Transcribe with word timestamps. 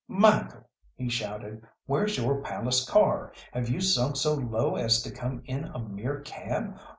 "Michael!" 0.07 0.67
he 0.95 1.09
shouted, 1.09 1.61
"where's 1.85 2.17
your 2.17 2.41
palace 2.41 2.89
car? 2.89 3.31
Have 3.53 3.69
you 3.69 3.79
sunk 3.79 4.15
so 4.15 4.33
low 4.33 4.75
as 4.75 5.03
to 5.03 5.11
come 5.11 5.43
in 5.45 5.65
a 5.65 5.77
mere 5.77 6.21
cab? 6.21 6.79